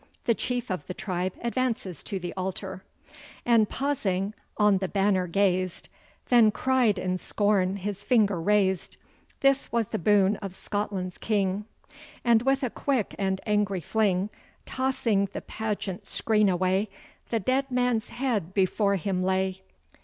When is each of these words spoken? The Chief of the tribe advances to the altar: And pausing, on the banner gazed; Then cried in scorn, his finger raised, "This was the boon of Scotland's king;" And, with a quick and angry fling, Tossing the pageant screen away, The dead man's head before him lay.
The 0.25 0.33
Chief 0.33 0.71
of 0.71 0.87
the 0.87 0.95
tribe 0.95 1.33
advances 1.43 2.01
to 2.05 2.17
the 2.17 2.33
altar: 2.35 2.83
And 3.45 3.69
pausing, 3.69 4.33
on 4.57 4.79
the 4.79 4.87
banner 4.87 5.27
gazed; 5.27 5.89
Then 6.29 6.49
cried 6.49 6.97
in 6.97 7.19
scorn, 7.19 7.75
his 7.75 8.03
finger 8.03 8.41
raised, 8.41 8.97
"This 9.41 9.71
was 9.71 9.85
the 9.89 9.99
boon 9.99 10.37
of 10.37 10.55
Scotland's 10.55 11.19
king;" 11.19 11.65
And, 12.25 12.41
with 12.41 12.63
a 12.63 12.71
quick 12.71 13.13
and 13.19 13.41
angry 13.45 13.79
fling, 13.79 14.31
Tossing 14.65 15.29
the 15.33 15.41
pageant 15.43 16.07
screen 16.07 16.49
away, 16.49 16.89
The 17.29 17.39
dead 17.39 17.69
man's 17.69 18.09
head 18.09 18.55
before 18.55 18.95
him 18.95 19.21
lay. 19.21 19.61